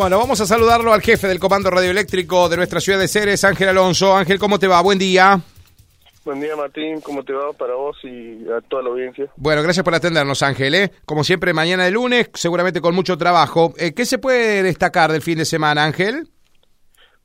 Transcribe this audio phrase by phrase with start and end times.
[0.00, 3.68] Bueno, vamos a saludarlo al jefe del Comando Radioeléctrico de nuestra ciudad de Ceres, Ángel
[3.68, 4.16] Alonso.
[4.16, 4.80] Ángel, ¿cómo te va?
[4.80, 5.38] Buen día.
[6.24, 7.02] Buen día, Martín.
[7.02, 9.26] ¿Cómo te va para vos y a toda la audiencia?
[9.36, 10.74] Bueno, gracias por atendernos, Ángel.
[10.74, 10.90] ¿eh?
[11.04, 13.74] Como siempre, mañana de lunes, seguramente con mucho trabajo.
[13.76, 16.28] Eh, ¿Qué se puede destacar del fin de semana, Ángel?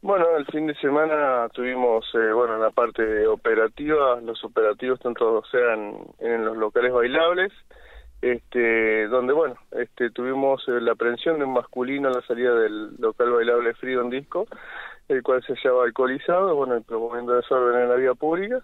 [0.01, 5.95] Bueno, el fin de semana tuvimos, eh, bueno, la parte operativa, los operativos tanto sean
[6.19, 7.53] en los locales bailables,
[8.25, 12.95] este, donde, bueno, este, tuvimos eh, la aprehensión de un masculino a la salida del
[12.97, 14.47] local bailable Freedom Disco,
[15.07, 18.61] el cual se hallaba alcoholizado, bueno, promoviendo desorden en la vía pública.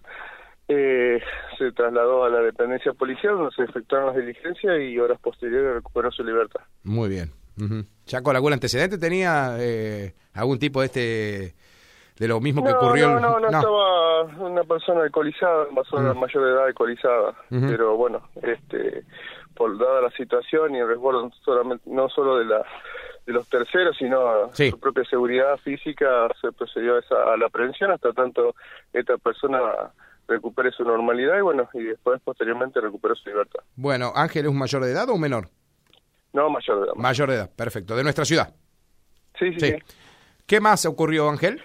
[0.66, 1.20] Eh,
[1.58, 6.10] se trasladó a la dependencia policial donde se efectuaron las diligencias y horas posteriores recuperó
[6.10, 6.62] su libertad.
[6.82, 7.30] Muy bien.
[8.06, 11.54] ¿Ya con algún antecedente tenía eh, algún tipo de este
[12.18, 13.10] de lo mismo que ocurrió?
[13.10, 17.96] No, no, no, no, estaba una persona alcoholizada, una persona mayor de edad alcoholizada, pero
[17.96, 19.04] bueno, este
[19.54, 22.64] por dada la situación y el resguardo solamente no solo de la
[23.26, 27.92] de los terceros, sino su propia seguridad física, se procedió a, esa, a la aprehensión
[27.92, 28.56] hasta tanto
[28.92, 29.60] esta persona
[30.26, 33.60] recupere su normalidad y bueno, y después posteriormente recupere su libertad.
[33.76, 35.48] Bueno, Ángel, ¿es un mayor de edad o un menor?
[36.32, 36.94] No, mayor de edad.
[36.96, 37.94] Mayor de edad, perfecto.
[37.94, 38.54] ¿De nuestra ciudad?
[39.38, 39.74] Sí, sí, sí.
[40.46, 41.62] ¿Qué más ocurrió, Ángel?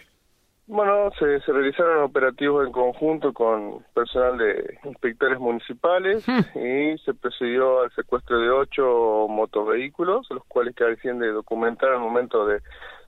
[0.67, 6.59] Bueno, se, se, realizaron operativos en conjunto con personal de inspectores municipales hmm.
[6.59, 12.45] y se procedió al secuestro de ocho motovehículos, los cuales carecían de documentar al momento
[12.45, 12.59] de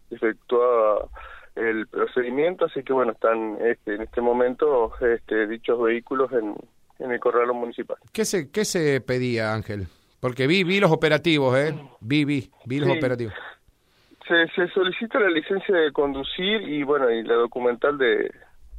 [0.09, 1.09] efectuar
[1.55, 6.55] el procedimiento, así que bueno, están este, en este momento este, dichos vehículos en,
[6.99, 7.97] en el corralo municipal.
[8.13, 9.87] ¿Qué se, ¿Qué se pedía, Ángel?
[10.21, 11.73] Porque vi, vi los operativos, ¿eh?
[11.99, 13.33] Vi, vi, vi los operativos.
[14.29, 18.31] Se, se solicita la licencia de conducir y, bueno, y la documental de,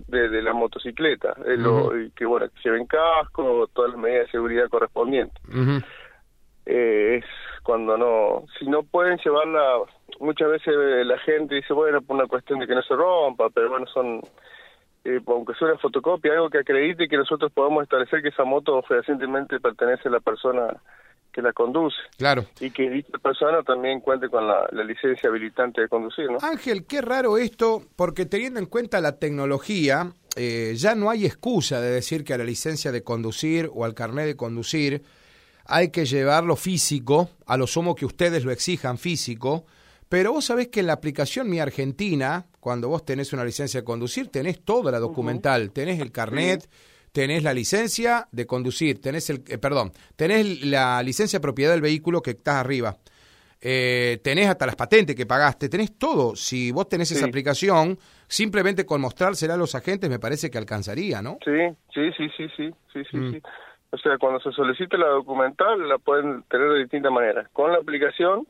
[0.07, 5.43] de, la motocicleta, lo, que, bueno, que lleven casco, todas las medidas de seguridad correspondientes.
[6.67, 7.25] eh, es
[7.63, 9.81] cuando no, si no pueden llevarla,
[10.21, 13.71] muchas veces la gente dice, bueno, por una cuestión de que no se rompa, pero
[13.71, 14.23] bueno, son
[15.05, 18.83] eh, aunque sea una fotocopia, algo que acredite que nosotros podamos establecer que esa moto
[18.83, 20.77] fehacientemente pertenece a la persona
[21.33, 21.97] que la conduce.
[22.17, 22.47] Claro.
[22.61, 26.39] Y que dicha persona también cuente con la, licencia habilitante de conducir, ¿no?
[26.43, 31.81] Ángel, qué raro esto, porque teniendo en cuenta la tecnología, eh, ya no hay excusa
[31.81, 35.03] de decir que a la licencia de conducir o al carnet de conducir
[35.67, 39.65] hay que llevarlo físico, a lo sumo que ustedes lo exijan físico,
[40.09, 43.85] pero vos sabés que en la aplicación Mi Argentina, cuando vos tenés una licencia de
[43.85, 46.69] conducir, tenés toda la documental, tenés el carnet,
[47.13, 51.81] tenés la licencia de conducir, tenés el, eh, perdón, tenés la licencia de propiedad del
[51.81, 52.97] vehículo que estás arriba,
[53.61, 56.35] eh, tenés hasta las patentes que pagaste, tenés todo.
[56.35, 61.21] Si vos tenés esa aplicación, simplemente con mostrársela a los agentes me parece que alcanzaría,
[61.21, 61.39] ¿no?
[61.45, 63.17] Sí, sí, sí, sí, sí, sí, sí.
[63.17, 63.41] Mm.
[63.93, 67.49] O sea, cuando se solicite la documental la pueden tener de distintas maneras.
[67.53, 68.47] Con la aplicación,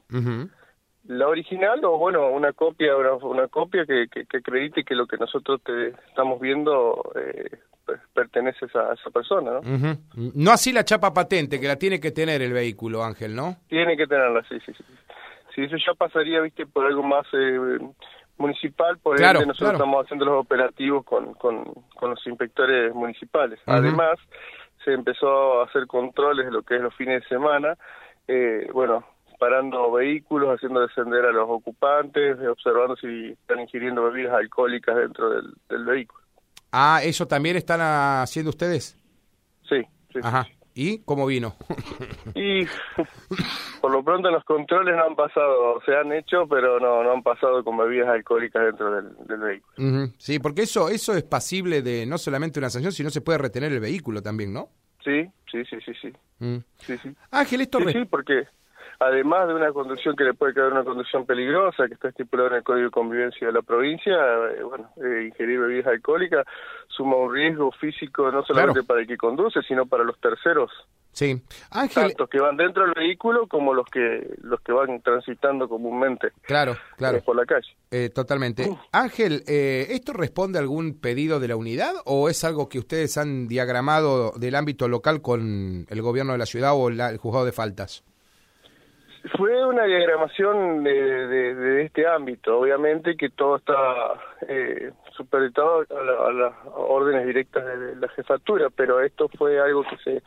[1.06, 5.60] la original o bueno una copia una, copia que, que, acredite que lo que nosotros
[5.64, 7.58] te estamos viendo eh,
[8.14, 9.98] pertenece a esa persona no
[10.34, 13.96] no así la chapa patente que la tiene que tener el vehículo Ángel no tiene
[13.96, 14.84] que tenerla sí sí sí.
[15.54, 17.78] Sí eso ya pasaría viste por algo más eh,
[18.38, 21.64] municipal por claro, nosotros estamos haciendo los operativos con, con,
[21.94, 23.60] con los inspectores municipales.
[23.66, 24.18] Además
[24.84, 27.76] se empezó a hacer controles de lo que es los fines de semana
[28.26, 29.04] eh, bueno
[29.40, 35.84] parando vehículos, haciendo descender a los ocupantes, observando si están ingiriendo bebidas alcohólicas dentro del,
[35.86, 36.19] vehículo.
[36.72, 38.96] Ah, ¿eso también están haciendo ustedes?
[39.68, 39.82] Sí,
[40.12, 40.20] sí.
[40.22, 40.46] Ajá.
[40.74, 41.56] ¿Y cómo vino?
[42.34, 42.64] y
[43.80, 47.22] por lo pronto los controles no han pasado, se han hecho, pero no, no han
[47.22, 50.12] pasado con bebidas alcohólicas dentro del, vehículo.
[50.18, 53.72] Sí, porque eso, eso es pasible de no solamente una sanción, sino se puede retener
[53.72, 54.68] el vehículo también, ¿no?
[55.04, 56.12] Sí, sí, sí, sí, sí.
[56.38, 56.58] Mm.
[56.78, 57.14] sí, sí.
[57.30, 57.78] Ángel, esto...
[57.80, 58.46] Sí, sí, porque
[59.00, 62.56] además de una conducción que le puede quedar una conducción peligrosa, que está estipulada en
[62.56, 66.46] el Código de Convivencia de la provincia, eh, bueno, eh, ingerir bebidas alcohólicas
[66.88, 70.70] suma un riesgo físico no solamente para el que conduce, sino para los terceros.
[71.12, 72.08] Sí, Ángel.
[72.08, 76.28] Tanto que van dentro del vehículo como los que los que van transitando comúnmente.
[76.42, 77.18] Claro, claro.
[77.18, 78.10] Eh, por la calle.
[78.10, 78.70] totalmente.
[78.92, 83.48] Ángel, ¿esto responde a algún pedido de la unidad o es algo que ustedes han
[83.48, 88.04] diagramado del ámbito local con el gobierno de la ciudad o el juzgado de faltas?
[89.36, 94.14] Fue una diagramación de, de, este ámbito, obviamente que todo está
[94.48, 100.22] eh, supeditado a, las órdenes directas de, la jefatura, pero esto fue algo que se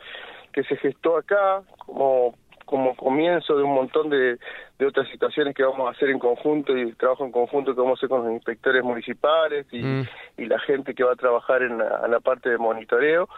[0.52, 4.38] que se gestó acá como como comienzo de un montón de,
[4.78, 7.98] de otras situaciones que vamos a hacer en conjunto y trabajo en conjunto que vamos
[7.98, 10.08] a hacer con los inspectores municipales y, mm.
[10.38, 13.28] y la gente que va a trabajar en la, en la parte de monitoreo.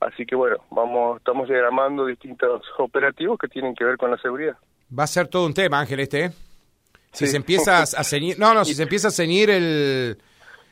[0.00, 4.56] Así que bueno, vamos, estamos diagramando distintos operativos que tienen que ver con la seguridad.
[4.96, 6.32] Va a ser todo un tema, Ángel, este, ¿eh?
[7.12, 10.18] Si se empieza a ceñir, no, no, si se empieza a ceñir el,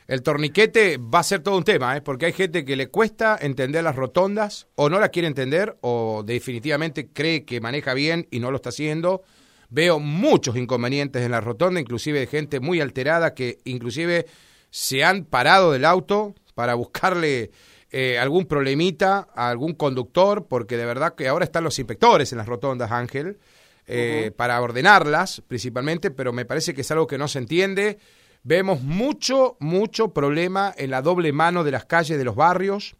[0.07, 2.01] el torniquete va a ser todo un tema, ¿eh?
[2.01, 6.23] porque hay gente que le cuesta entender las rotondas, o no la quiere entender, o
[6.25, 9.23] definitivamente cree que maneja bien y no lo está haciendo.
[9.69, 14.25] Veo muchos inconvenientes en la rotonda, inclusive de gente muy alterada que inclusive
[14.69, 17.51] se han parado del auto para buscarle
[17.91, 22.37] eh, algún problemita a algún conductor, porque de verdad que ahora están los inspectores en
[22.37, 23.39] las rotondas, Ángel,
[23.87, 27.97] eh, para ordenarlas principalmente, pero me parece que es algo que no se entiende.
[28.43, 32.95] Vemos mucho, mucho problema en la doble mano de las calles de los barrios.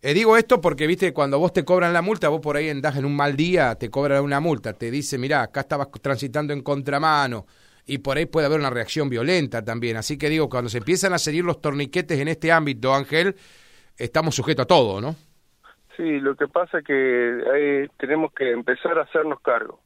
[0.00, 2.96] Eh, digo esto porque, viste, cuando vos te cobran la multa, vos por ahí andás
[2.96, 6.62] en un mal día, te cobran una multa, te dice, mira, acá estabas transitando en
[6.62, 7.46] contramano,
[7.86, 9.96] y por ahí puede haber una reacción violenta también.
[9.96, 13.36] Así que digo, cuando se empiezan a seguir los torniquetes en este ámbito, Ángel,
[13.96, 15.14] estamos sujetos a todo, ¿no?
[15.96, 19.80] Sí, lo que pasa es que tenemos que empezar a hacernos cargo.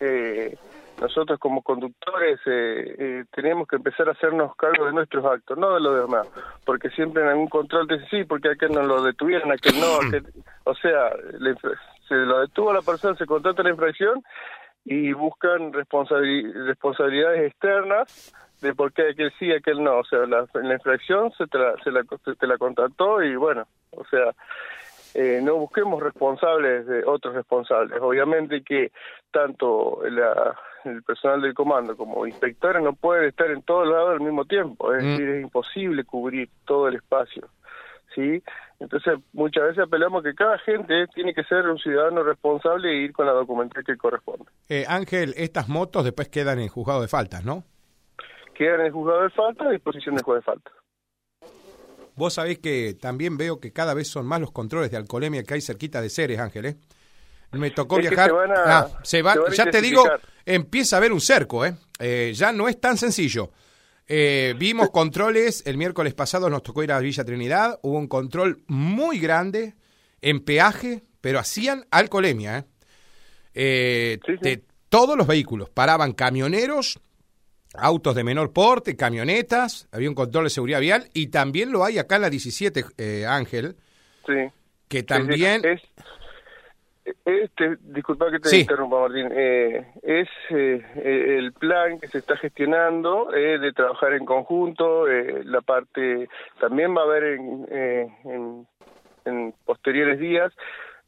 [0.00, 0.56] Eh,
[1.00, 5.74] nosotros como conductores eh, eh, tenemos que empezar a hacernos cargo de nuestros actos, no
[5.74, 6.26] de los demás,
[6.64, 9.98] porque siempre en algún control dicen, sí, porque aquel no lo detuvieron, aquel no,
[10.64, 11.10] o sea,
[12.08, 14.22] se lo detuvo la persona, se contrata la infracción
[14.84, 18.32] y buscan responsabilidades externas
[18.62, 21.74] de por qué aquel sí, aquel no, o sea, la, la infracción se te la,
[21.84, 24.32] se la, se te la contrató y bueno, o sea,
[25.18, 27.98] eh, no busquemos responsables de otros responsables.
[28.02, 28.92] Obviamente que
[29.30, 34.44] tanto el personal del comando como inspectores no pueden estar en todos lados al mismo
[34.44, 35.06] tiempo, es mm.
[35.06, 37.48] decir, es imposible cubrir todo el espacio.
[38.14, 38.42] ¿sí?
[38.78, 43.14] Entonces, muchas veces apelamos que cada gente tiene que ser un ciudadano responsable e ir
[43.14, 44.44] con la documentación que corresponde.
[44.68, 47.64] Eh, Ángel, estas motos después quedan en juzgado de faltas, ¿no?
[48.54, 50.74] Quedan en juzgado de faltas a disposición del juez de faltas.
[52.16, 55.54] Vos sabés que también veo que cada vez son más los controles de alcoholemia que
[55.54, 56.76] hay cerquita de Ceres, Ángel, ¿eh?
[57.52, 58.32] Me tocó viajar.
[59.02, 60.04] Se ah, ya te digo,
[60.44, 61.76] empieza a haber un cerco, ¿eh?
[61.98, 62.32] ¿eh?
[62.34, 63.52] Ya no es tan sencillo.
[64.08, 68.62] Eh, vimos controles, el miércoles pasado nos tocó ir a Villa Trinidad, hubo un control
[68.66, 69.74] muy grande
[70.20, 72.64] en peaje, pero hacían alcoholemia, ¿eh?
[73.54, 77.00] eh de todos los vehículos, paraban camioneros
[77.74, 81.98] autos de menor porte, camionetas, había un control de seguridad vial y también lo hay
[81.98, 83.76] acá en la 17, eh, Ángel.
[84.26, 84.50] Sí.
[84.88, 85.62] Que también...
[85.64, 85.82] Es,
[87.24, 89.28] este, disculpa que te interrumpa, Martín.
[89.32, 95.06] Eh, es eh, el plan que se está gestionando de trabajar en conjunto.
[95.06, 96.28] la parte
[96.58, 98.66] también va a haber en,
[99.24, 100.52] en posteriores días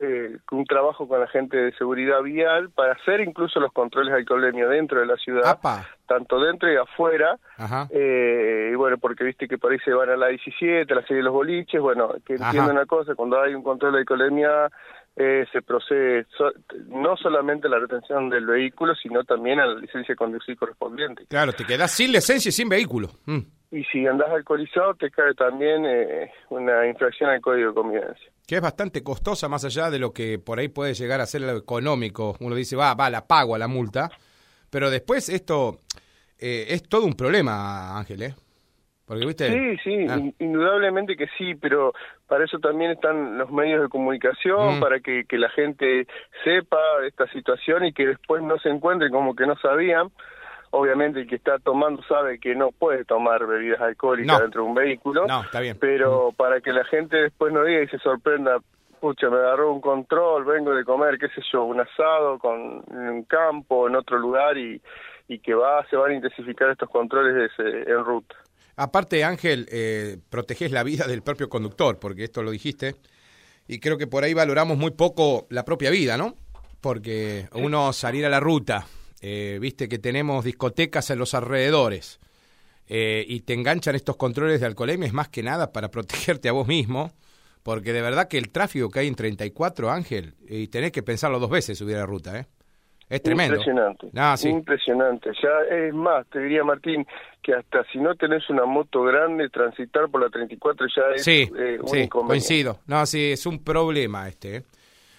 [0.01, 4.19] eh, un trabajo con la gente de seguridad vial para hacer incluso los controles de
[4.19, 5.59] alcoholemia dentro de la ciudad,
[6.07, 7.37] tanto dentro y afuera.
[7.91, 11.03] Eh, y bueno, porque viste que por ahí se van a la 17, a la
[11.03, 11.81] serie de los boliches.
[11.81, 14.71] Bueno, que entiendo una cosa, cuando hay un control de alcoholemia
[15.21, 16.27] eh, se procede
[16.87, 21.27] no solamente la retención del vehículo, sino también a la licencia de conducir correspondiente.
[21.29, 23.09] Claro, te quedas sin licencia y sin vehículo.
[23.27, 23.41] Mm.
[23.71, 28.33] Y si andas alcoholizado, te cae también eh, una infracción al código de convivencia.
[28.47, 31.43] Que es bastante costosa, más allá de lo que por ahí puede llegar a ser
[31.43, 32.37] lo económico.
[32.41, 34.11] Uno dice, va, va, la pago a la multa.
[34.71, 35.81] Pero después esto
[36.39, 38.35] eh, es todo un problema, Ángel, ¿eh?
[39.07, 39.49] Porque, ¿viste?
[39.51, 40.19] Sí, sí, ah.
[40.39, 41.95] indudablemente que sí, pero
[42.27, 44.81] para eso también están los medios de comunicación, mm.
[44.81, 46.07] para que, que la gente
[46.45, 50.11] sepa esta situación y que después no se encuentre como que no sabían.
[50.71, 54.75] Obviamente el que está tomando sabe que no puede tomar bebidas alcohólicas dentro de un
[54.75, 55.77] vehículo, no, está bien.
[55.81, 58.59] pero para que la gente después no diga y se sorprenda,
[59.01, 63.09] pucha, me agarró un control, vengo de comer, qué sé yo, un asado con, en
[63.09, 64.81] un campo, en otro lugar y,
[65.29, 68.35] y que va se van a intensificar estos controles en ruta.
[68.77, 72.95] Aparte, Ángel, eh, proteges la vida del propio conductor, porque esto lo dijiste,
[73.67, 76.35] y creo que por ahí valoramos muy poco la propia vida, ¿no?
[76.81, 78.87] Porque uno salir a la ruta,
[79.21, 82.21] eh, viste que tenemos discotecas en los alrededores,
[82.89, 86.53] eh, y te enganchan estos controles de alcoholemia, es más que nada para protegerte a
[86.53, 87.11] vos mismo,
[87.63, 91.39] porque de verdad que el tráfico que hay en 34, Ángel, y tenés que pensarlo
[91.39, 92.47] dos veces subir a la ruta, ¿eh?
[93.09, 93.55] Es tremendo.
[93.55, 94.09] Impresionante.
[94.17, 95.31] Ah, Impresionante.
[95.43, 97.07] Ya es más, te diría Martín,
[97.43, 101.51] que hasta si no tenés una moto grande, transitar por la 34 ya es sí,
[101.59, 102.81] eh, un sí, coincido.
[102.87, 104.65] No, sí, es un problema este.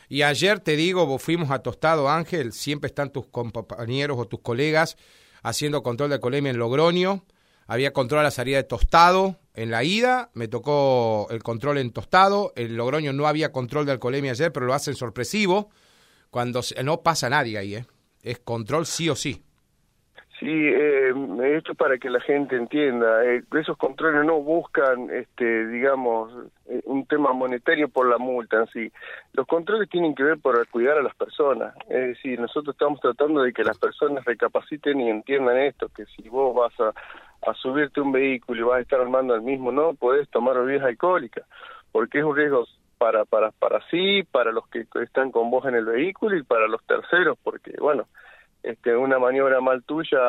[0.10, 4.98] Y ayer te digo, fuimos a Tostado Ángel, siempre están tus compañeros o tus colegas
[5.44, 7.26] haciendo control de alcoholemia en Logroño.
[7.68, 11.92] Había control a la salida de Tostado en la ida, me tocó el control en
[11.92, 12.54] Tostado.
[12.56, 15.70] En Logroño no había control de alcoholemia ayer, pero lo hacen sorpresivo
[16.32, 17.86] cuando no pasa nadie ahí, ¿eh?
[18.24, 19.44] Es control sí o sí.
[20.40, 21.14] Sí, eh,
[21.58, 23.26] esto es para que la gente entienda.
[23.26, 26.32] Eh, esos controles no buscan, este, digamos,
[26.68, 28.92] eh, un tema monetario por la multa en sí.
[29.34, 31.76] Los controles tienen que ver por cuidar a las personas.
[31.90, 36.30] Es decir, nosotros estamos tratando de que las personas recapaciten y entiendan esto, que si
[36.30, 36.94] vos vas a,
[37.50, 40.86] a subirte un vehículo y vas a estar armando el mismo, no podés tomar bebidas
[40.86, 41.46] alcohólicas,
[41.92, 42.66] porque es un riesgo
[42.98, 46.70] para, para, para sí, para los que están con vos en el vehículo y para
[46.70, 48.08] los terceros, porque, bueno,
[48.64, 50.20] este, una maniobra mal tuya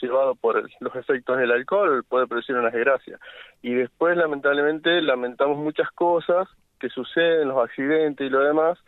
[0.00, 3.18] llevado por los efectos del alcohol puede producir una desgracia.
[3.62, 6.48] Y después, lamentablemente, lamentamos muchas cosas
[6.78, 8.78] que suceden, los accidentes y lo demás,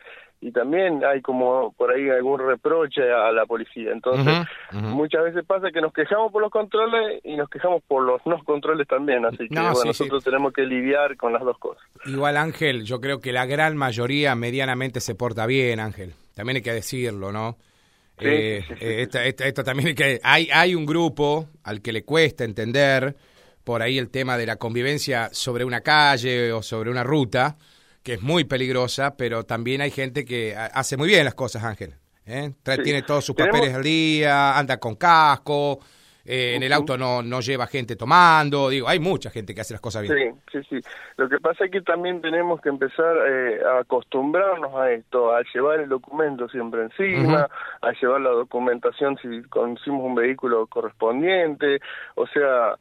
[0.41, 3.91] y también hay como por ahí algún reproche a la policía.
[3.91, 8.19] Entonces, muchas veces pasa que nos quejamos por los controles y nos quejamos por los
[8.25, 11.83] no controles también, así que nosotros tenemos que lidiar con las dos cosas.
[12.05, 16.13] Igual Ángel, yo creo que la gran mayoría medianamente se porta bien, Ángel.
[16.35, 17.55] También hay que decirlo, ¿no?
[18.19, 23.15] Eh, eh, también que hay, hay un grupo al que le cuesta entender
[23.63, 27.57] por ahí el tema de la convivencia sobre una calle o sobre una ruta,
[28.03, 31.95] que es muy peligrosa, pero también hay gente que hace muy bien las cosas, Ángel.
[32.25, 32.51] ¿eh?
[32.83, 35.79] Tiene todos sus papeles al día, anda con casco,
[36.25, 39.73] eh, en el auto no, no lleva gente tomando, digo, hay mucha gente que hace
[39.73, 40.35] las cosas bien.
[40.51, 40.89] Sí, sí, sí.
[41.17, 45.41] Lo que pasa es que también tenemos que empezar eh, a acostumbrarnos a esto, a
[45.53, 47.49] llevar el documento siempre encima,
[47.81, 51.79] a llevar la documentación si conducimos un vehículo correspondiente,
[52.15, 52.75] o sea,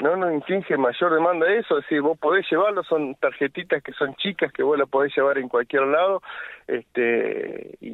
[0.00, 4.14] no nos inflige mayor demanda eso, es decir, vos podés llevarlo, son tarjetitas que son
[4.16, 6.22] chicas que vos las podés llevar en cualquier lado,
[6.66, 7.90] este, y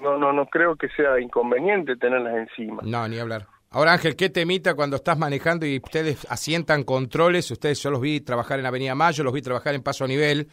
[0.00, 2.82] no, no, no creo que sea inconveniente tenerlas encima.
[2.84, 3.46] No, ni hablar.
[3.74, 7.50] Ahora Ángel, ¿qué temita cuando estás manejando y ustedes asientan controles?
[7.50, 10.46] Ustedes yo los vi trabajar en Avenida Mayo, los vi trabajar en Paso a Nivel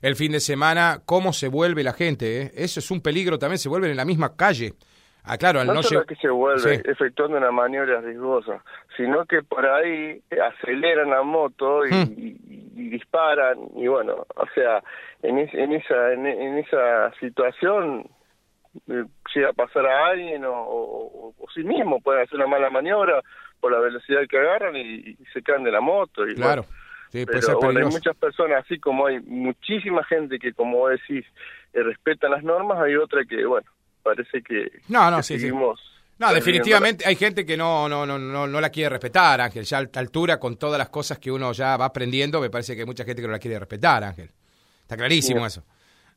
[0.00, 1.00] el fin de semana.
[1.04, 2.42] ¿Cómo se vuelve la gente?
[2.42, 2.50] Eh?
[2.54, 4.74] Eso es un peligro también, se vuelven en la misma calle.
[5.24, 8.62] Ah, claro, al no, solo que se vuelve efectuando una maniobra riesgosa,
[8.96, 12.88] sino que por ahí aceleran la moto y, hmm.
[12.88, 14.80] disparan y bueno, o sea,
[15.24, 18.08] en, en esa en esa situación
[19.34, 23.20] llega a pasar a alguien o, o, sí mismo puede hacer una mala maniobra
[23.60, 26.26] por la velocidad que agarran y, se caen de la moto.
[26.26, 26.64] Y claro.
[27.12, 31.24] pero hay muchas personas, así como hay muchísima gente que, como decís,
[31.72, 33.68] eh, respetan las normas, hay otra que, bueno,
[34.02, 35.80] parece que, no, no, seguimos...
[36.18, 39.64] No, definitivamente hay gente que no, no, no, no, no la quiere respetar, Ángel.
[39.64, 42.74] Ya a esta altura, con todas las cosas que uno ya va aprendiendo, me parece
[42.74, 44.30] que hay mucha gente que no la quiere respetar, Ángel.
[44.82, 45.64] Está clarísimo eso.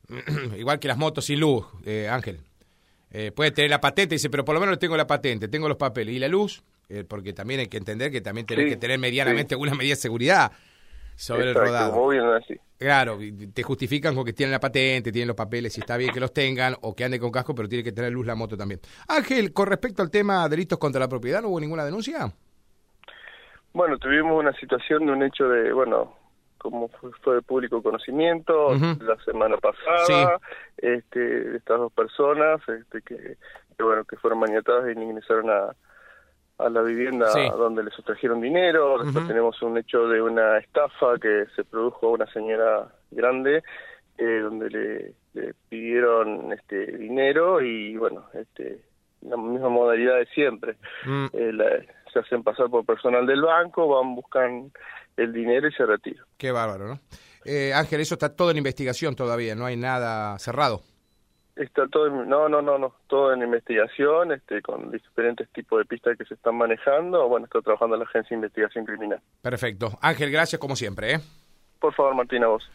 [0.56, 2.40] Igual que las motos sin luz, eh, Ángel.
[3.10, 5.76] Eh, puede tener la patente, dice, pero por lo menos tengo la patente, tengo los
[5.76, 6.14] papeles.
[6.14, 6.64] ¿Y la luz?
[6.88, 10.00] Eh, porque también hay que entender que también tenés que tener medianamente alguna medida de
[10.00, 10.52] seguridad
[11.16, 12.08] sobre el rodado.
[12.76, 13.18] Claro,
[13.54, 16.32] te justifican con que tienen la patente, tienen los papeles, si está bien que los
[16.32, 18.80] tengan, o que anden con casco, pero tiene que tener luz la moto también.
[19.08, 22.32] Ángel, con respecto al tema delitos contra la propiedad, ¿no hubo ninguna denuncia?
[23.72, 26.14] Bueno, tuvimos una situación de un hecho de, bueno,
[26.64, 30.40] como fue de público conocimiento la semana pasada,
[30.78, 33.36] este, de estas dos personas este, que,
[33.78, 35.74] bueno que fueron maniatadas y ingresaron a,
[36.56, 39.04] a la vivienda donde les sustrajeron dinero.
[39.04, 43.62] Después tenemos un hecho de una estafa que se produjo a una señora grande
[44.16, 48.78] eh, donde le, pidieron este dinero y bueno, este
[49.20, 50.76] la misma modalidad de siempre.
[51.04, 51.26] Mm.
[51.34, 54.72] Eh, se hacen pasar por personal del banco, van, buscan
[55.16, 56.24] el dinero y se retira.
[56.38, 57.00] Qué bárbaro, ¿no?
[57.44, 60.80] Eh, Ángel, eso está todo en investigación todavía, no hay nada cerrado.
[61.56, 66.18] Está todo, no, no, no, no, todo en investigación, este, con diferentes tipos de pistas
[66.18, 67.28] que se están manejando.
[67.28, 69.20] Bueno, está trabajando la Agencia de Investigación Criminal.
[69.40, 69.92] Perfecto.
[70.00, 71.20] Ángel, gracias como siempre, ¿eh?
[71.78, 72.68] Por favor, Martina, vos.